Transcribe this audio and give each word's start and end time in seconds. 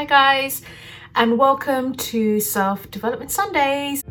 Hi 0.00 0.06
guys, 0.06 0.62
and 1.14 1.38
welcome 1.38 1.94
to 1.94 2.40
Self 2.40 2.90
Development 2.90 3.30
Sundays. 3.30 4.02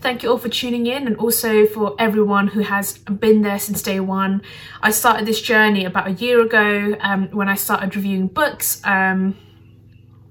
Thank 0.00 0.22
you 0.22 0.30
all 0.30 0.38
for 0.38 0.48
tuning 0.48 0.86
in 0.86 1.08
and 1.08 1.16
also 1.16 1.66
for 1.66 1.96
everyone 1.98 2.46
who 2.46 2.60
has 2.60 2.98
been 2.98 3.42
there 3.42 3.58
since 3.58 3.82
day 3.82 3.98
one. 3.98 4.40
I 4.82 4.92
started 4.92 5.26
this 5.26 5.42
journey 5.42 5.84
about 5.84 6.06
a 6.06 6.12
year 6.12 6.40
ago 6.42 6.96
um, 7.00 7.26
when 7.32 7.48
I 7.48 7.56
started 7.56 7.96
reviewing 7.96 8.28
books. 8.28 8.80
Um, 8.84 9.36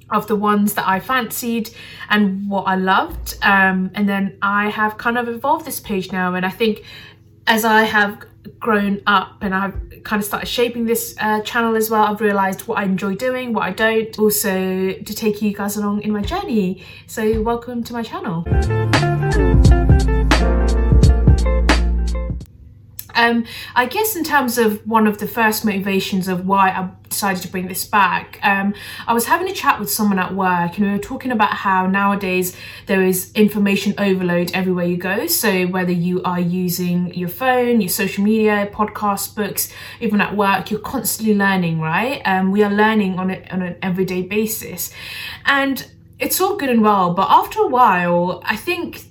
of 0.10 0.28
the 0.28 0.38
ones 0.38 0.76
that 0.76 0.88
I 0.88 1.02
fancied 1.02 1.70
and 2.10 2.50
what 2.50 2.64
I 2.64 2.76
loved. 2.76 3.38
Um, 3.42 3.92
and 3.94 4.08
then 4.08 4.38
I 4.42 4.70
have 4.70 4.98
kind 4.98 5.18
of 5.18 5.28
evolved 5.28 5.66
this 5.66 5.82
page 5.82 6.14
now. 6.14 6.34
And 6.36 6.46
I 6.46 6.50
think 6.50 6.86
as 7.46 7.66
I 7.66 7.84
have 7.84 8.26
grown 8.60 9.02
up 9.06 9.38
and 9.42 9.54
I've 9.54 9.97
kind 10.08 10.22
of 10.22 10.26
started 10.26 10.48
shaping 10.48 10.86
this 10.86 11.16
uh, 11.20 11.42
channel 11.42 11.76
as 11.76 11.90
well, 11.90 12.04
I've 12.04 12.22
realised 12.22 12.66
what 12.66 12.78
I 12.80 12.84
enjoy 12.84 13.16
doing, 13.16 13.52
what 13.52 13.64
I 13.64 13.72
don't, 13.72 14.18
also 14.18 14.94
to 14.94 15.14
take 15.14 15.42
you 15.42 15.54
guys 15.54 15.76
along 15.76 16.02
in 16.04 16.14
my 16.14 16.22
journey. 16.22 16.82
So 17.08 17.42
welcome 17.42 17.84
to 17.84 17.94
my 17.94 18.04
channel. 18.04 18.46
Um, 23.18 23.46
I 23.76 23.88
guess 23.88 24.16
in 24.16 24.24
terms 24.24 24.58
of 24.58 24.86
one 24.88 25.08
of 25.08 25.18
the 25.18 25.28
first 25.28 25.66
motivations 25.66 26.28
of 26.28 26.46
why 26.46 26.70
I 26.70 26.90
decided 27.10 27.42
to 27.42 27.48
bring 27.48 27.68
this 27.68 27.84
back, 27.84 28.40
um, 28.44 28.76
I 29.08 29.14
was 29.14 29.26
having 29.26 29.50
a 29.50 29.54
chat 29.54 29.80
with 29.80 29.90
someone 29.90 30.20
at 30.20 30.36
work 30.36 30.78
and 30.78 30.86
we 30.86 30.92
were 30.92 31.00
talking 31.00 31.32
about 31.32 31.52
how 31.52 31.88
nowadays 31.88 32.56
there 32.86 33.02
is 33.02 33.32
information 33.34 33.96
overload 33.98 34.52
everywhere 34.54 34.86
you 34.86 34.98
go. 34.98 35.26
So 35.26 35.66
whether 35.66 35.92
you 35.92 36.22
are 36.24 36.40
using 36.40 37.14
your 37.16 37.30
phone, 37.30 37.82
your 37.82 37.90
social 37.90 38.24
media, 38.24 38.70
podcasts, 38.72 39.36
books, 39.36 39.74
even 40.00 40.22
at 40.22 40.36
work, 40.36 40.70
you're 40.70 40.80
constantly 40.80 41.34
learning, 41.36 41.82
right? 41.82 42.22
Um, 42.24 42.52
we 42.52 42.64
are 42.64 42.72
learning 42.72 43.18
on, 43.18 43.32
a, 43.32 43.44
on 43.50 43.64
an 43.64 43.78
everyday 43.82 44.22
basis. 44.22 44.94
And 45.46 45.90
it's 46.20 46.40
all 46.40 46.56
good 46.56 46.70
and 46.70 46.84
well, 46.84 47.14
but 47.14 47.28
after 47.30 47.62
a 47.62 47.68
while, 47.68 48.42
I 48.46 48.56
think 48.56 49.06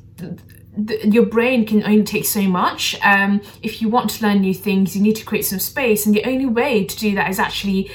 the, 0.77 1.09
your 1.09 1.27
brain 1.27 1.65
can 1.67 1.83
only 1.85 2.05
take 2.05 2.25
so 2.25 2.43
much. 2.43 2.97
Um, 3.03 3.41
if 3.63 3.81
you 3.81 3.89
want 3.89 4.11
to 4.11 4.27
learn 4.27 4.41
new 4.41 4.55
things, 4.55 4.95
you 4.97 5.03
need 5.03 5.17
to 5.17 5.25
create 5.25 5.45
some 5.45 5.59
space, 5.59 6.07
and 6.07 6.15
the 6.15 6.25
only 6.25 6.47
way 6.47 6.85
to 6.85 6.97
do 6.97 7.15
that 7.15 7.31
is 7.31 7.39
actually 7.39 7.91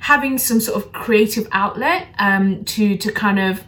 having 0.00 0.38
some 0.38 0.60
sort 0.60 0.76
of 0.82 0.92
creative 0.92 1.48
outlet 1.52 2.08
um, 2.18 2.64
to 2.64 2.96
to 2.98 3.10
kind 3.10 3.38
of 3.38 3.64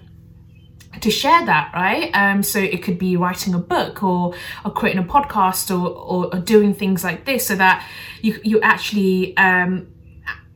to 1.00 1.10
share 1.10 1.44
that 1.46 1.70
right 1.74 2.10
um, 2.14 2.42
so 2.42 2.58
it 2.58 2.82
could 2.82 2.98
be 2.98 3.16
writing 3.16 3.54
a 3.54 3.58
book 3.58 4.02
or 4.02 4.34
or 4.64 4.70
creating 4.70 5.02
a 5.02 5.06
podcast 5.06 5.70
or 5.70 5.88
or, 5.88 6.34
or 6.34 6.38
doing 6.40 6.74
things 6.74 7.04
like 7.04 7.24
this 7.24 7.46
so 7.46 7.54
that 7.54 7.86
you 8.22 8.38
you 8.42 8.60
actually 8.60 9.36
um, 9.36 9.86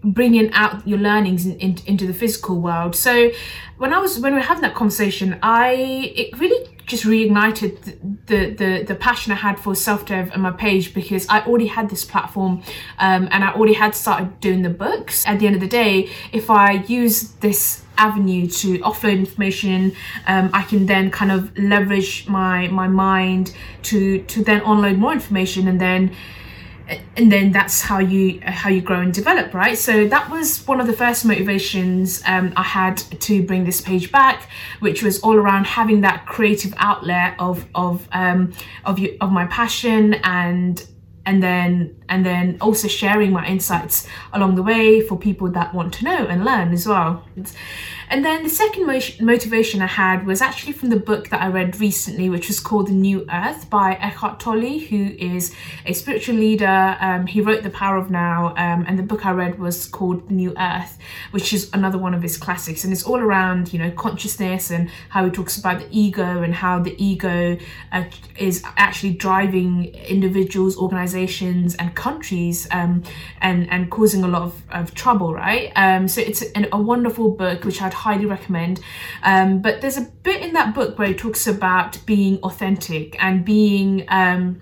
bringing 0.05 0.53
out 0.53 0.87
your 0.87 0.99
learnings 0.99 1.47
in, 1.47 1.59
in, 1.59 1.79
into 1.87 2.07
the 2.07 2.15
physical 2.15 2.61
world 2.61 2.95
so 2.97 3.31
when 3.79 3.93
i 3.93 3.99
was 3.99 4.19
when 4.19 4.33
we 4.33 4.39
were 4.39 4.45
having 4.45 4.63
that 4.63 4.75
conversation 4.75 5.39
i 5.43 5.73
it 6.17 6.37
really 6.39 6.72
just 6.87 7.05
reignited 7.05 8.27
the, 8.27 8.51
the 8.51 8.85
the 8.85 8.95
passion 8.95 9.33
I 9.33 9.37
had 9.37 9.59
for 9.59 9.75
self 9.75 10.07
dev 10.07 10.31
and 10.33 10.43
my 10.43 10.51
page 10.51 10.95
because 10.95 11.27
I 11.29 11.41
already 11.41 11.67
had 11.67 11.91
this 11.91 12.05
platform 12.05 12.63
um, 12.99 13.29
and 13.31 13.45
I 13.45 13.53
already 13.53 13.75
had 13.75 13.95
started 13.95 14.41
doing 14.41 14.63
the 14.63 14.71
books. 14.71 15.27
At 15.27 15.39
the 15.39 15.47
end 15.47 15.55
of 15.55 15.61
the 15.61 15.69
day, 15.69 16.11
if 16.33 16.51
I 16.51 16.73
use 16.73 17.33
this 17.41 17.83
avenue 17.99 18.49
to 18.49 18.79
offload 18.81 19.19
information, 19.19 19.95
um, 20.27 20.51
I 20.53 20.63
can 20.63 20.87
then 20.87 21.11
kind 21.11 21.31
of 21.31 21.57
leverage 21.59 22.27
my 22.29 22.69
my 22.69 22.89
mind 22.89 23.55
to 23.85 24.23
to 24.23 24.43
then 24.43 24.63
unload 24.65 24.99
more 24.99 25.13
information 25.13 25.69
and 25.69 25.81
then 25.81 26.15
and 27.17 27.31
then 27.31 27.53
that's 27.53 27.81
how 27.81 27.99
you 27.99 28.41
how 28.43 28.69
you 28.71 28.81
grow 28.81 29.01
and 29.01 29.13
develop 29.13 29.55
right? 29.55 29.79
So 29.79 30.07
that 30.09 30.31
was 30.31 30.67
one 30.67 30.81
of 30.81 30.87
the 30.87 30.93
first 30.93 31.25
motivations 31.25 32.23
um, 32.27 32.53
i 32.57 32.63
had 32.63 32.97
to 32.97 33.43
bring 33.43 33.65
this 33.65 33.81
page 33.81 34.11
back 34.13 34.49
which 34.81 35.03
was 35.03 35.21
all 35.21 35.35
around 35.35 35.67
having 35.67 36.01
that 36.03 36.27
creative 36.27 36.75
outlet 36.77 37.35
of 37.39 37.67
of 37.75 38.09
um, 38.13 38.53
of 38.85 38.99
of 39.21 39.31
my 39.31 39.47
passion 39.47 40.15
and 40.25 40.87
and 41.25 41.43
then 41.43 42.02
and 42.13 42.27
then 42.27 42.59
also 42.61 42.87
sharing 42.87 43.33
my 43.33 43.45
insights 43.47 44.07
along 44.35 44.55
the 44.55 44.63
way 44.63 45.01
for 45.01 45.17
people 45.17 45.49
that 45.51 45.75
want 45.75 45.95
to 45.95 46.05
know 46.05 46.27
and 46.27 46.45
learn 46.45 46.73
as 46.73 46.87
well 46.87 47.25
and 48.13 48.23
then 48.23 48.43
the 48.43 48.51
second 48.51 48.85
motivation 49.21 49.81
I 49.81 49.87
had 49.87 50.27
was 50.27 50.43
actually 50.43 50.75
from 50.75 50.91
the 50.91 50.99
book 50.99 51.31
that 51.31 51.41
I 51.41 51.49
read 51.49 51.81
recently, 51.81 52.29
which 52.29 52.47
was 52.47 52.61
called 52.61 52.89
The 52.89 52.93
New 52.93 53.25
Earth 53.33 53.71
by 53.71 53.95
Eckhart 53.95 54.39
Tolle, 54.39 54.81
who 54.81 55.15
is 55.19 55.55
a 55.87 55.95
spiritual 55.95 56.35
leader. 56.35 56.99
Um, 57.01 57.27
he 57.27 57.41
wrote 57.41 57.63
The 57.63 57.71
Power 57.71 57.97
of 57.97 58.11
Now, 58.11 58.49
um, 58.59 58.85
and 58.87 58.99
the 58.99 59.03
book 59.03 59.25
I 59.25 59.31
read 59.31 59.59
was 59.59 59.87
called 59.87 60.29
The 60.29 60.35
New 60.35 60.53
Earth, 60.59 60.99
which 61.31 61.55
is 61.55 61.71
another 61.73 61.97
one 61.97 62.13
of 62.13 62.21
his 62.21 62.37
classics. 62.37 62.85
And 62.85 62.93
it's 62.93 63.03
all 63.03 63.19
around, 63.19 63.73
you 63.73 63.79
know, 63.79 63.91
consciousness 63.93 64.71
and 64.71 64.91
how 65.09 65.25
he 65.25 65.31
talks 65.31 65.57
about 65.57 65.79
the 65.81 65.89
ego 65.91 66.43
and 66.43 66.55
how 66.55 66.81
the 66.81 66.95
ego 67.03 67.57
uh, 67.93 68.05
is 68.37 68.63
actually 68.77 69.15
driving 69.15 69.87
individuals, 69.87 70.77
organizations, 70.77 71.75
and 71.77 71.97
countries 72.03 72.67
um, 72.73 73.03
and, 73.41 73.71
and 73.71 73.91
causing 73.91 74.25
a 74.25 74.29
lot 74.29 74.43
of, 74.43 74.63
of 74.71 74.95
trouble, 74.95 75.33
right? 75.33 75.71
Um, 75.77 76.09
so 76.09 76.21
it's 76.21 76.43
a, 76.55 76.83
wonderful 76.93 77.31
book, 77.31 77.65
which 77.65 77.81
I'd 77.81 77.95
highly 77.95 78.27
recommend. 78.27 78.81
Um, 79.23 79.63
but 79.63 79.81
there's 79.81 79.97
a 79.97 80.07
bit 80.29 80.43
in 80.43 80.53
that 80.55 80.75
book 80.75 80.99
where 80.99 81.11
it 81.11 81.19
talks 81.19 81.47
about 81.47 82.05
being 82.05 82.39
authentic 82.43 83.17
and 83.23 83.45
being 83.45 84.05
um, 84.09 84.61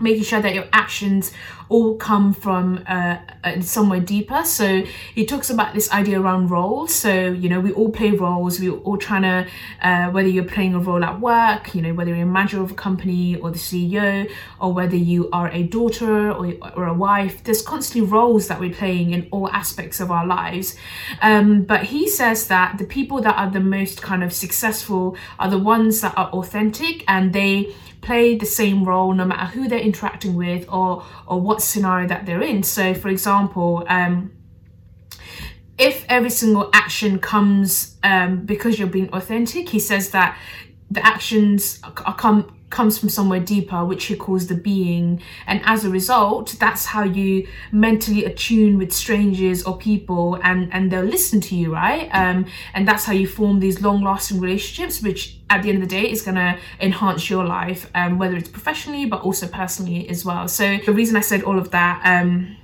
making 0.00 0.24
sure 0.24 0.40
that 0.40 0.54
your 0.54 0.66
actions 0.72 1.32
all 1.68 1.96
come 1.96 2.32
from 2.32 2.84
uh, 2.86 3.18
uh, 3.44 3.60
somewhere 3.60 4.00
deeper. 4.00 4.44
So 4.44 4.82
he 5.14 5.26
talks 5.26 5.50
about 5.50 5.74
this 5.74 5.90
idea 5.92 6.20
around 6.20 6.50
roles. 6.50 6.94
So, 6.94 7.12
you 7.12 7.48
know, 7.48 7.60
we 7.60 7.72
all 7.72 7.90
play 7.90 8.10
roles. 8.10 8.60
We're 8.60 8.76
all 8.78 8.98
trying 8.98 9.22
to, 9.22 9.46
uh, 9.82 10.10
whether 10.10 10.28
you're 10.28 10.44
playing 10.44 10.74
a 10.74 10.78
role 10.78 11.02
at 11.04 11.20
work, 11.20 11.74
you 11.74 11.82
know, 11.82 11.94
whether 11.94 12.14
you're 12.14 12.22
a 12.22 12.26
manager 12.26 12.62
of 12.62 12.70
a 12.72 12.74
company 12.74 13.36
or 13.36 13.50
the 13.50 13.58
CEO, 13.58 14.30
or 14.60 14.72
whether 14.72 14.96
you 14.96 15.28
are 15.32 15.50
a 15.50 15.64
daughter 15.64 16.30
or, 16.30 16.52
or 16.76 16.86
a 16.86 16.94
wife, 16.94 17.42
there's 17.44 17.62
constantly 17.62 18.08
roles 18.08 18.48
that 18.48 18.60
we're 18.60 18.74
playing 18.74 19.12
in 19.12 19.28
all 19.30 19.48
aspects 19.50 20.00
of 20.00 20.10
our 20.10 20.26
lives. 20.26 20.76
Um, 21.20 21.62
but 21.62 21.84
he 21.84 22.08
says 22.08 22.46
that 22.48 22.78
the 22.78 22.84
people 22.84 23.20
that 23.22 23.36
are 23.36 23.50
the 23.50 23.60
most 23.60 24.02
kind 24.02 24.22
of 24.22 24.32
successful 24.32 25.16
are 25.38 25.50
the 25.50 25.58
ones 25.58 26.00
that 26.00 26.16
are 26.16 26.28
authentic 26.30 27.04
and 27.08 27.32
they 27.32 27.74
play 28.06 28.36
the 28.36 28.46
same 28.46 28.84
role 28.84 29.12
no 29.12 29.24
matter 29.24 29.46
who 29.46 29.66
they're 29.66 29.80
interacting 29.80 30.34
with 30.34 30.64
or 30.68 31.04
or 31.26 31.40
what 31.40 31.55
scenario 31.62 32.08
that 32.08 32.26
they're 32.26 32.42
in. 32.42 32.62
So, 32.62 32.94
for 32.94 33.08
example, 33.08 33.84
um, 33.88 34.32
if 35.78 36.04
every 36.08 36.30
single 36.30 36.70
action 36.72 37.18
comes 37.18 37.96
um, 38.02 38.46
because 38.46 38.78
you're 38.78 38.88
being 38.88 39.12
authentic, 39.12 39.68
he 39.68 39.78
says 39.78 40.10
that 40.10 40.38
the 40.90 41.04
actions 41.04 41.80
are 41.84 42.14
come 42.14 42.55
comes 42.70 42.98
from 42.98 43.08
somewhere 43.08 43.40
deeper, 43.40 43.84
which 43.84 44.06
he 44.06 44.16
calls 44.16 44.48
the 44.48 44.54
being. 44.54 45.22
And 45.46 45.60
as 45.64 45.84
a 45.84 45.90
result, 45.90 46.56
that's 46.58 46.86
how 46.86 47.04
you 47.04 47.46
mentally 47.70 48.24
attune 48.24 48.76
with 48.76 48.92
strangers 48.92 49.62
or 49.62 49.76
people 49.76 50.38
and, 50.42 50.72
and 50.72 50.90
they'll 50.90 51.02
listen 51.02 51.40
to 51.42 51.54
you, 51.54 51.72
right? 51.72 52.08
Um, 52.12 52.46
and 52.74 52.86
that's 52.86 53.04
how 53.04 53.12
you 53.12 53.28
form 53.28 53.60
these 53.60 53.80
long 53.82 54.02
lasting 54.02 54.40
relationships, 54.40 55.00
which 55.00 55.38
at 55.48 55.62
the 55.62 55.68
end 55.68 55.82
of 55.82 55.88
the 55.88 55.94
day 55.94 56.10
is 56.10 56.22
going 56.22 56.34
to 56.34 56.58
enhance 56.80 57.30
your 57.30 57.44
life, 57.44 57.88
um, 57.94 58.18
whether 58.18 58.36
it's 58.36 58.48
professionally, 58.48 59.06
but 59.06 59.22
also 59.22 59.46
personally 59.46 60.08
as 60.08 60.24
well. 60.24 60.48
So 60.48 60.78
the 60.84 60.92
reason 60.92 61.16
I 61.16 61.20
said 61.20 61.44
all 61.44 61.58
of 61.58 61.70
that, 61.70 62.02
um, 62.04 62.56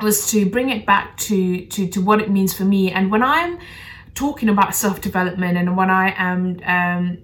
was 0.00 0.30
to 0.30 0.48
bring 0.48 0.70
it 0.70 0.86
back 0.86 1.16
to, 1.16 1.66
to, 1.66 1.88
to 1.88 2.00
what 2.00 2.20
it 2.20 2.30
means 2.30 2.56
for 2.56 2.64
me. 2.64 2.90
And 2.90 3.10
when 3.10 3.22
I'm 3.22 3.58
talking 4.14 4.48
about 4.48 4.74
self 4.74 5.00
development 5.00 5.56
and 5.58 5.76
when 5.76 5.90
I 5.90 6.14
am, 6.16 6.60
um, 6.64 7.18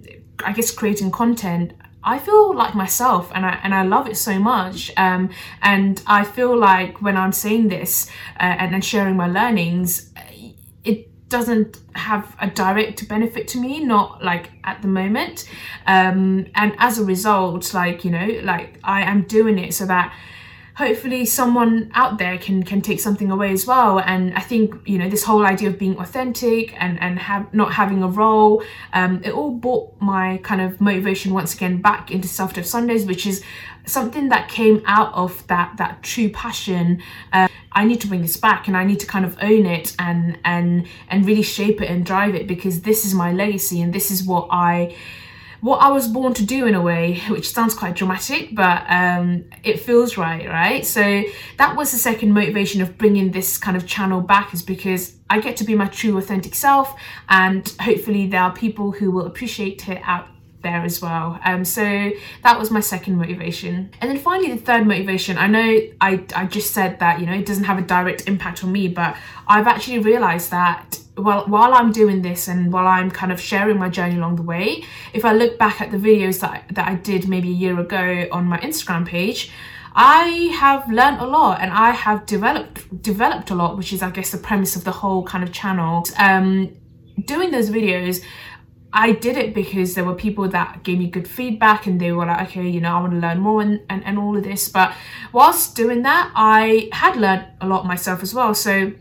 I 0.45 0.53
guess, 0.53 0.71
creating 0.71 1.11
content, 1.11 1.73
I 2.05 2.19
feel 2.19 2.55
like 2.55 2.75
myself 2.75 3.33
and 3.35 3.47
I, 3.47 3.59
and 3.63 3.75
I 3.75 3.83
love 3.83 4.09
it 4.09 4.17
so 4.17 4.39
much. 4.39 4.93
Um, 4.97 5.31
and 5.63 6.03
I 6.07 6.25
feel 6.25 6.57
like 6.57 7.01
when 7.01 7.17
I'm 7.17 7.33
saying 7.33 7.69
this 7.69 8.09
uh, 8.39 8.43
and, 8.43 8.75
and 8.75 8.85
sharing 8.85 9.17
my 9.17 9.27
learnings, 9.27 10.12
it 10.85 11.29
doesn't 11.29 11.81
have 11.95 12.37
a 12.41 12.49
direct 12.49 13.09
benefit 13.09 13.49
to 13.49 13.59
me, 13.59 13.83
not 13.83 14.23
like 14.23 14.51
at 14.65 14.83
the 14.83 14.89
moment. 14.89 15.49
Um, 15.87 16.47
and 16.55 16.75
as 16.79 16.99
a 16.99 17.05
result, 17.05 17.73
like, 17.73 18.05
you 18.05 18.11
know, 18.11 18.41
like 18.43 18.79
I 18.85 19.03
am 19.03 19.23
doing 19.23 19.59
it 19.59 19.75
so 19.75 19.87
that 19.87 20.15
hopefully 20.76 21.25
someone 21.25 21.91
out 21.94 22.19
there 22.19 22.37
can 22.37 22.62
can 22.62 22.81
take 22.81 23.00
something 23.00 23.31
away 23.31 23.53
as 23.53 23.67
well. 23.67 24.00
And 24.00 24.35
i 24.35 24.41
think 24.41 24.75
you 24.87 24.99
know 24.99 25.09
this 25.09 25.25
whole 25.25 25.44
idea 25.47 25.69
of 25.69 25.79
being 25.79 25.97
authentic 25.99 26.75
and 26.82 27.00
and 27.00 27.19
have 27.19 27.53
not 27.55 27.73
having 27.73 28.03
a 28.03 28.09
role 28.09 28.62
um, 28.93 29.23
it 29.25 29.32
all 29.32 29.50
brought 29.50 30.00
my 30.00 30.38
kind 30.43 30.61
of 30.61 30.81
motivation 30.81 31.32
once 31.32 31.55
again 31.55 31.81
back 31.81 32.11
into 32.11 32.29
self 32.29 32.55
dev 32.55 32.67
sundays 32.67 33.05
which 33.06 33.26
is 33.26 33.43
something 33.87 34.29
that 34.31 34.49
came 34.49 34.82
out 34.87 35.12
of 35.15 35.47
that 35.47 35.76
that 35.76 36.03
true 36.03 36.31
passion. 36.31 37.03
Uh, 37.32 37.49
i 37.73 37.85
need 37.85 38.00
to 38.00 38.06
bring 38.06 38.23
this 38.23 38.37
back 38.37 38.69
and 38.69 38.76
i 38.76 38.85
need 38.85 39.00
to 39.00 39.06
kind 39.06 39.25
of 39.25 39.37
own 39.43 39.67
it 39.67 39.94
and 39.99 40.38
and 40.44 40.87
and 41.09 41.26
really 41.26 41.43
shape 41.43 41.81
it 41.82 41.91
and 41.91 42.06
drive 42.06 42.35
it 42.35 42.47
because 42.47 42.82
this 42.82 43.05
is 43.05 43.15
my 43.15 43.32
legacy 43.32 43.82
and 43.82 43.93
this 43.93 44.11
is 44.11 44.23
what 44.23 44.47
i 44.50 44.94
what 45.64 45.81
I 45.81 45.88
was 45.88 46.06
born 46.06 46.34
to 46.34 46.44
do 46.44 46.66
in 46.66 46.75
a 46.75 46.82
way, 46.82 47.22
which 47.31 47.50
sounds 47.50 47.72
quite 47.72 47.94
dramatic, 47.94 48.55
but 48.55 48.84
um, 48.87 49.46
it 49.62 49.81
feels 49.81 50.19
right, 50.19 50.46
right? 50.46 50.84
So 50.84 51.22
that 51.56 51.75
was 51.75 51.90
the 51.90 51.96
second 51.96 52.34
motivation 52.34 52.82
of 52.82 52.99
bringing 52.99 53.31
this 53.31 53.56
kind 53.56 53.75
of 53.75 53.87
channel 53.87 54.20
back 54.20 54.52
is 54.52 54.62
because 54.62 55.16
I 55.31 55.40
get 55.40 55.56
to 55.56 55.64
be 55.64 55.75
my 55.75 55.87
true 55.87 56.19
authentic 56.19 56.55
self 56.55 56.94
and 57.31 57.66
hopefully 57.81 58.26
there 58.26 58.43
are 58.43 58.52
people 58.52 58.93
who 58.93 59.11
will 59.11 59.25
appreciate 59.25 59.88
it 59.88 60.02
out 60.05 60.28
there 60.64 60.82
as 60.82 61.00
well. 61.00 61.38
Um, 61.44 61.64
so 61.64 62.11
that 62.43 62.58
was 62.58 62.72
my 62.72 62.81
second 62.81 63.16
motivation. 63.16 63.90
And 64.00 64.11
then 64.11 64.19
finally, 64.19 64.50
the 64.50 64.61
third 64.61 64.84
motivation, 64.84 65.38
I 65.38 65.46
know 65.46 65.81
I, 66.00 66.25
I 66.34 66.46
just 66.46 66.72
said 66.72 66.99
that, 66.99 67.20
you 67.20 67.26
know, 67.26 67.34
it 67.34 67.46
doesn't 67.46 67.64
have 67.64 67.78
a 67.78 67.82
direct 67.82 68.26
impact 68.26 68.64
on 68.64 68.72
me, 68.72 68.88
but 68.88 69.16
I've 69.46 69.69
actually 69.69 70.00
realized 70.00 70.50
that 70.50 70.99
while, 71.14 71.46
while 71.46 71.75
I'm 71.75 71.93
doing 71.93 72.22
this 72.22 72.49
and 72.49 72.72
while 72.72 72.88
I'm 72.88 73.11
kind 73.12 73.31
of 73.31 73.40
sharing 73.40 73.78
my 73.78 73.88
journey 73.88 74.16
along 74.16 74.34
the 74.37 74.43
way, 74.43 74.84
if 75.12 75.25
I 75.25 75.32
look 75.32 75.56
back 75.56 75.81
at 75.81 75.93
the 75.93 75.99
videos 75.99 76.40
that, 76.40 76.64
that 76.72 76.88
I 76.88 76.96
did 76.96 77.28
maybe 77.28 77.50
a 77.50 77.52
year 77.52 77.78
ago 77.78 78.26
on 78.32 78.46
my 78.46 78.58
Instagram 78.58 79.06
page, 79.06 79.52
I 79.94 80.50
have 80.58 80.90
learned 80.90 81.20
a 81.20 81.26
lot 81.26 81.61
and 81.61 81.70
I 81.70 81.93
have 81.93 82.26
developed 82.26 83.00
developed 83.00 83.50
a 83.50 83.55
lot, 83.55 83.76
which 83.76 83.93
is 83.93 84.02
I 84.02 84.11
guess 84.11 84.32
the 84.32 84.38
premise 84.38 84.75
of 84.75 84.82
the 84.82 84.90
whole 84.90 85.22
kind 85.22 85.44
of 85.44 85.52
channel. 85.52 86.05
Um, 86.19 86.76
doing 87.26 87.52
those 87.52 87.70
videos, 87.70 88.20
I 88.96 89.11
did 89.11 89.37
it 89.37 89.55
because 89.55 89.94
there 89.94 90.05
were 90.05 90.14
people 90.14 90.49
that 90.50 90.85
gave 90.85 91.00
me 91.00 91.08
good 91.08 91.26
feedback 91.26 91.88
and 91.88 92.00
they 92.00 92.12
were 92.12 92.26
like, 92.26 92.49
okay, 92.49 92.69
you 92.69 92.81
know, 92.81 92.96
I 92.96 93.00
want 93.00 93.12
to 93.12 93.19
learn 93.19 93.41
more 93.41 93.61
and, 93.61 93.81
and, 93.91 94.05
and 94.05 94.17
all 94.17 94.37
of 94.37 94.44
this. 94.44 94.69
But 94.69 94.94
whilst 95.32 95.75
doing 95.75 96.02
that, 96.02 96.31
I 96.37 96.91
had 96.93 97.17
learned 97.17 97.44
a 97.61 97.67
lot 97.67 97.85
myself 97.87 98.23
as 98.23 98.32
well. 98.32 98.55
So 98.55 98.93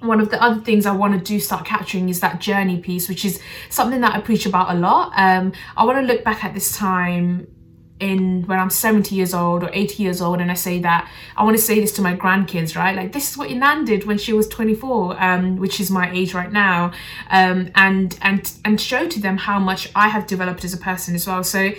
one 0.00 0.20
of 0.20 0.30
the 0.30 0.42
other 0.42 0.62
things 0.62 0.86
I 0.86 0.92
want 0.92 1.12
to 1.12 1.20
do 1.20 1.38
start 1.38 1.66
capturing 1.66 2.08
is 2.08 2.20
that 2.20 2.40
journey 2.40 2.78
piece, 2.78 3.06
which 3.06 3.26
is 3.26 3.40
something 3.68 4.00
that 4.00 4.14
I 4.14 4.20
preach 4.22 4.46
about 4.46 4.74
a 4.74 4.78
lot. 4.78 5.12
Um, 5.16 5.52
I 5.76 5.84
want 5.84 5.98
to 5.98 6.12
look 6.12 6.24
back 6.24 6.42
at 6.42 6.54
this 6.54 6.74
time 6.74 7.46
in 8.04 8.42
when 8.46 8.58
I'm 8.58 8.70
70 8.70 9.14
years 9.14 9.34
old 9.34 9.62
or 9.62 9.70
80 9.72 10.02
years 10.02 10.20
old 10.20 10.40
and 10.40 10.50
I 10.50 10.54
say 10.54 10.78
that 10.80 11.10
I 11.36 11.44
want 11.44 11.56
to 11.56 11.62
say 11.62 11.80
this 11.80 11.92
to 11.92 12.02
my 12.02 12.14
grandkids 12.14 12.76
right? 12.76 12.94
Like 12.94 13.12
this 13.12 13.30
is 13.30 13.36
what 13.36 13.50
your 13.50 13.58
nan 13.58 13.84
did 13.84 14.04
when 14.04 14.18
she 14.18 14.32
was 14.32 14.46
24 14.48 15.22
um, 15.22 15.56
which 15.56 15.80
is 15.80 15.90
my 15.90 16.10
age 16.12 16.34
right 16.34 16.52
now 16.52 16.92
um, 17.30 17.70
and 17.74 18.18
and 18.22 18.52
and 18.64 18.80
show 18.80 19.08
to 19.08 19.20
them 19.20 19.36
how 19.38 19.58
much 19.58 19.90
I 19.94 20.08
have 20.08 20.26
developed 20.26 20.64
as 20.64 20.74
a 20.74 20.78
person 20.78 21.14
as 21.14 21.26
well. 21.26 21.42
So 21.42 21.72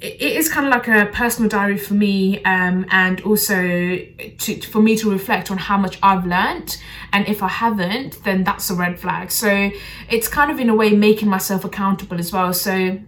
it 0.00 0.32
is 0.40 0.48
kind 0.48 0.64
of 0.66 0.70
like 0.70 0.86
a 0.86 1.10
personal 1.12 1.48
diary 1.48 1.76
for 1.76 1.94
me 1.94 2.42
um, 2.44 2.86
and 2.90 3.20
also 3.22 3.56
to, 3.56 4.60
for 4.62 4.80
me 4.80 4.96
to 4.96 5.10
reflect 5.10 5.50
on 5.50 5.58
how 5.58 5.76
much 5.76 5.98
I've 6.02 6.24
learnt 6.24 6.80
and 7.12 7.26
if 7.26 7.42
I 7.42 7.48
haven't 7.48 8.22
then 8.22 8.44
that's 8.44 8.70
a 8.70 8.74
red 8.74 9.00
flag. 9.00 9.30
So 9.32 9.70
it's 10.08 10.28
kind 10.28 10.50
of 10.50 10.60
in 10.60 10.68
a 10.68 10.74
way 10.74 10.90
making 10.90 11.28
myself 11.28 11.64
accountable 11.64 12.18
as 12.18 12.32
well. 12.32 12.52
So 12.52 13.00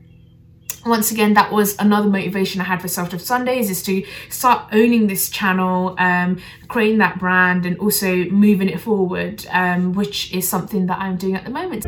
once 0.87 1.11
again 1.11 1.35
that 1.35 1.53
was 1.53 1.77
another 1.79 2.09
motivation 2.09 2.61
i 2.61 2.65
had 2.65 2.81
for 2.81 2.89
self 2.89 3.11
dev 3.11 3.21
sundays 3.21 3.71
is 3.71 3.83
to 3.83 4.05
start 4.29 4.67
owning 4.73 5.07
this 5.07 5.29
channel 5.29 5.95
um, 5.99 6.41
creating 6.69 6.99
that 6.99 7.19
brand 7.19 7.67
and 7.67 7.79
also 7.79 8.25
moving 8.27 8.69
it 8.69 8.81
forward 8.81 9.47
um, 9.51 9.93
which 9.93 10.33
is 10.33 10.49
something 10.49 10.87
that 10.87 10.99
i'm 10.99 11.17
doing 11.17 11.35
at 11.35 11.45
the 11.45 11.51
moment. 11.51 11.85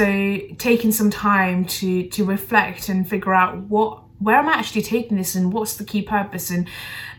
So 0.00 0.40
taking 0.56 0.92
some 0.92 1.10
time 1.10 1.66
to 1.66 2.08
to 2.08 2.24
reflect 2.24 2.88
and 2.88 3.06
figure 3.06 3.34
out 3.34 3.58
what 3.64 4.02
where 4.20 4.36
am 4.36 4.48
i 4.48 4.52
actually 4.52 4.82
taking 4.82 5.16
this 5.16 5.34
and 5.34 5.52
what's 5.52 5.76
the 5.76 5.84
key 5.84 6.02
purpose 6.02 6.50
and 6.50 6.68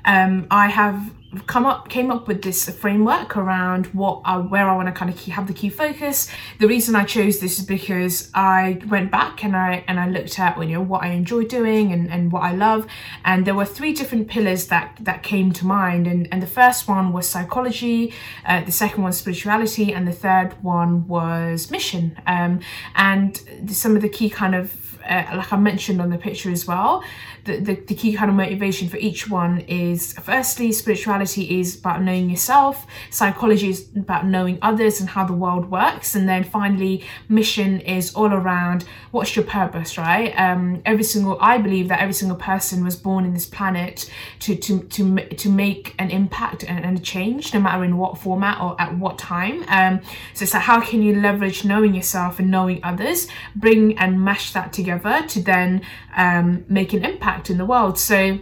um, 0.06 0.48
i 0.50 0.68
have 0.68 1.12
come 1.48 1.66
up 1.66 1.88
came 1.88 2.12
up 2.12 2.28
with 2.28 2.42
this 2.42 2.70
framework 2.70 3.38
around 3.38 3.86
what 3.88 4.22
I, 4.26 4.38
where 4.38 4.70
I 4.70 4.76
want 4.76 4.88
to 4.88 4.92
kind 4.92 5.10
of 5.10 5.20
have 5.26 5.48
the 5.48 5.54
key 5.54 5.70
focus. 5.70 6.30
The 6.60 6.68
reason 6.68 6.96
I 6.96 7.06
chose 7.06 7.40
this 7.40 7.58
is 7.58 7.66
because 7.66 8.30
I 8.34 8.82
went 8.90 9.12
back 9.12 9.44
and 9.44 9.56
I 9.56 9.84
and 9.88 10.00
I 10.00 10.10
looked 10.10 10.38
at 10.40 10.58
you 10.58 10.74
know 10.74 10.82
what 10.82 11.04
I 11.04 11.08
enjoy 11.08 11.46
doing 11.46 11.94
and, 11.94 12.10
and 12.12 12.32
what 12.32 12.44
I 12.44 12.54
love, 12.54 12.86
and 13.24 13.46
there 13.46 13.56
were 13.56 13.66
three 13.66 13.94
different 13.94 14.28
pillars 14.28 14.68
that 14.68 14.98
that 15.02 15.24
came 15.24 15.54
to 15.54 15.66
mind. 15.66 16.06
And 16.06 16.28
and 16.32 16.42
the 16.42 16.48
first 16.48 16.88
one 16.88 17.14
was 17.14 17.28
psychology, 17.30 18.14
uh, 18.46 18.64
the 18.64 18.72
second 18.72 19.04
one 19.04 19.14
spirituality, 19.14 19.94
and 19.94 20.08
the 20.08 20.14
third 20.14 20.62
one 20.62 21.08
was 21.08 21.72
mission. 21.72 22.20
Um, 22.28 22.60
and 22.96 23.42
some 23.68 23.96
of 23.96 24.02
the 24.02 24.10
key 24.10 24.30
kind 24.30 24.54
of 24.54 24.91
uh, 25.08 25.36
like 25.36 25.52
I 25.52 25.58
mentioned 25.58 26.02
on 26.02 26.10
the 26.10 26.18
picture 26.18 26.52
as 26.52 26.68
well, 26.68 27.04
the, 27.46 27.58
the, 27.58 27.76
the, 27.76 27.96
key 27.96 28.14
kind 28.14 28.30
of 28.30 28.38
motivation 28.38 28.88
for 28.88 28.98
each 28.98 29.28
one 29.28 29.62
is 29.62 30.14
firstly, 30.14 30.72
spirituality 30.72 31.60
is 31.60 31.80
about 31.80 32.04
knowing 32.04 32.30
yourself, 32.30 32.86
psychology 33.10 33.70
is 33.70 33.90
about 33.96 34.28
knowing 34.28 34.60
others 34.62 35.00
and 35.00 35.10
how 35.10 35.26
the 35.26 35.34
world 35.34 35.72
works, 35.72 36.14
and 36.14 36.30
then 36.30 36.44
finally, 36.44 37.04
mission 37.30 37.80
is 37.82 38.14
all 38.14 38.32
around 38.32 38.86
what's 39.10 39.36
your 39.36 39.46
purpose, 39.46 39.98
right? 39.98 40.34
Um, 40.38 40.82
every 40.86 41.04
single, 41.04 41.38
I 41.42 41.58
believe 41.58 41.88
that 41.88 42.00
every 42.00 42.14
single 42.14 42.38
person 42.38 42.84
was 42.84 42.96
born 42.96 43.26
in 43.26 43.34
this 43.34 43.48
planet 43.48 44.10
to 44.42 44.56
to 44.56 44.84
to 44.84 45.26
to 45.28 45.50
make 45.50 45.96
an 45.98 46.12
impact 46.12 46.64
and, 46.64 46.86
and 46.86 46.98
a 46.98 47.02
change, 47.02 47.54
no 47.54 47.60
matter 47.60 47.84
in 47.84 47.98
what 47.98 48.20
format 48.20 48.62
or 48.62 48.80
at 48.80 48.96
what 48.98 49.18
time. 49.18 49.64
Um, 49.68 50.02
so 50.36 50.44
it's 50.44 50.54
like 50.54 50.64
how 50.64 50.80
can 50.80 51.02
you 51.02 51.20
leverage 51.20 51.66
knowing 51.66 51.96
yourself 51.96 52.38
and 52.38 52.52
knowing 52.52 52.82
others, 52.84 53.28
bring 53.56 53.98
and 53.98 54.24
mash 54.24 54.54
that 54.54 54.72
together 54.74 54.91
to 55.00 55.42
then 55.42 55.82
um, 56.16 56.66
make 56.68 56.94
an 56.94 57.04
impact 57.04 57.50
in 57.50 57.58
the 57.58 57.66
world. 57.66 57.98
So 57.98 58.40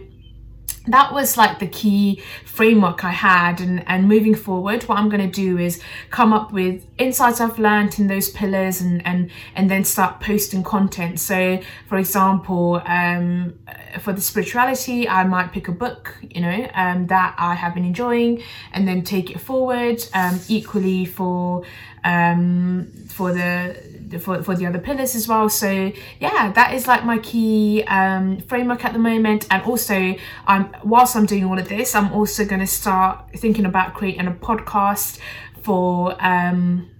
that 0.86 1.12
was 1.12 1.36
like 1.36 1.58
the 1.58 1.66
key 1.66 2.22
framework 2.44 3.04
I 3.04 3.10
had 3.10 3.60
and, 3.60 3.86
and 3.86 4.08
moving 4.08 4.34
forward 4.34 4.82
what 4.84 4.98
I'm 4.98 5.10
going 5.10 5.20
to 5.20 5.34
do 5.34 5.58
is 5.58 5.80
come 6.08 6.32
up 6.32 6.52
with 6.52 6.86
insights 6.96 7.40
I've 7.40 7.58
learned 7.58 7.98
in 7.98 8.06
those 8.06 8.30
pillars 8.30 8.80
and 8.80 9.04
and 9.06 9.30
and 9.54 9.70
then 9.70 9.84
start 9.84 10.20
posting 10.20 10.62
content 10.62 11.20
so 11.20 11.60
for 11.86 11.98
example 11.98 12.82
um, 12.86 13.58
for 14.00 14.14
the 14.14 14.22
spirituality 14.22 15.06
I 15.06 15.24
might 15.24 15.52
pick 15.52 15.68
a 15.68 15.72
book 15.72 16.16
you 16.22 16.40
know 16.40 16.70
um, 16.74 17.06
that 17.08 17.34
I 17.38 17.54
have 17.54 17.74
been 17.74 17.84
enjoying 17.84 18.42
and 18.72 18.88
then 18.88 19.02
take 19.02 19.30
it 19.30 19.40
forward 19.40 20.02
um, 20.14 20.40
equally 20.48 21.04
for 21.04 21.62
um, 22.04 22.90
for 23.08 23.32
the 23.32 23.76
for, 24.18 24.42
for 24.42 24.54
the 24.56 24.66
other 24.66 24.78
pillars 24.78 25.14
as 25.14 25.28
well. 25.28 25.48
So 25.48 25.92
yeah 26.18 26.52
that 26.52 26.74
is 26.74 26.86
like 26.86 27.04
my 27.04 27.18
key 27.18 27.84
um, 27.84 28.38
framework 28.40 28.84
at 28.84 28.92
the 28.92 28.98
moment. 28.98 29.46
And 29.50 29.62
also 29.62 30.16
I'm 30.46 30.74
whilst 30.84 31.16
I'm 31.16 31.26
doing 31.26 31.44
all 31.44 31.58
of 31.58 31.68
this 31.68 31.94
I'm 31.94 32.12
also 32.12 32.44
going 32.44 32.60
to 32.60 32.66
start 32.66 33.30
thinking 33.36 33.64
about 33.64 33.94
creating 33.94 34.26
a 34.26 34.32
podcast 34.32 35.18
for 35.62 36.16
um, 36.24 36.90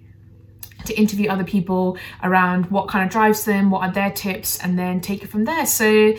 to 0.84 0.94
interview 0.94 1.28
other 1.28 1.44
people 1.44 1.98
around 2.22 2.70
what 2.70 2.88
kind 2.88 3.04
of 3.04 3.10
drives 3.10 3.44
them 3.44 3.70
what 3.70 3.82
are 3.82 3.92
their 3.92 4.10
tips 4.10 4.58
and 4.58 4.78
then 4.78 5.00
take 5.00 5.22
it 5.22 5.28
from 5.28 5.44
there. 5.44 5.66
So 5.66 6.14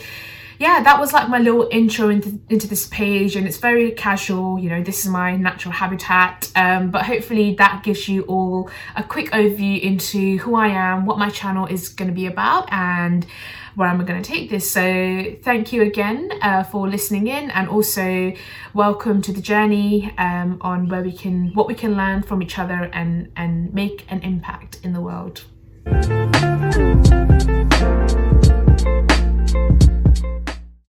yeah, 0.62 0.84
that 0.84 1.00
was 1.00 1.12
like 1.12 1.28
my 1.28 1.40
little 1.40 1.68
intro 1.72 2.10
into, 2.10 2.40
into 2.48 2.68
this 2.68 2.86
page 2.86 3.36
and 3.36 3.48
it's 3.48 3.58
very 3.58 3.90
casual, 3.90 4.60
you 4.60 4.70
know, 4.70 4.84
this 4.84 5.04
is 5.04 5.10
my 5.10 5.36
natural 5.36 5.72
habitat. 5.72 6.52
Um, 6.56 6.92
but 6.92 7.04
hopefully 7.04 7.56
that 7.56 7.82
gives 7.84 8.08
you 8.08 8.22
all 8.26 8.70
a 8.96 9.02
quick 9.02 9.32
overview 9.32 9.82
into 9.82 10.38
who 10.38 10.54
I 10.54 10.68
am, 10.68 11.08
what 11.08 11.18
my 11.18 11.32
channel 11.32 11.66
is 11.66 11.90
going 11.90 12.10
to 12.10 12.14
be 12.14 12.28
about 12.28 12.72
and 12.72 13.26
where 13.74 13.88
I'm 13.88 14.06
going 14.06 14.22
to 14.22 14.30
take 14.30 14.52
this. 14.52 14.70
So 14.70 15.36
thank 15.42 15.74
you 15.74 15.82
again 15.82 16.30
uh, 16.44 16.62
for 16.62 16.88
listening 16.88 17.26
in 17.26 17.50
and 17.50 17.68
also 17.68 18.32
welcome 18.76 19.24
to 19.24 19.34
the 19.34 19.42
journey 19.42 20.14
um, 20.20 20.60
on 20.62 20.90
where 20.90 21.02
we 21.02 21.12
can, 21.12 21.56
what 21.56 21.68
we 21.68 21.74
can 21.74 21.98
learn 21.98 22.22
from 22.22 22.44
each 22.44 22.60
other 22.60 22.88
and, 22.94 23.32
and 23.36 23.74
make 23.74 24.06
an 24.10 24.22
impact 24.22 24.78
in 24.84 24.94
the 24.94 25.02
world. 25.02 25.44